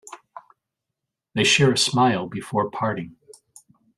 [1.35, 3.17] They share a smile before parting.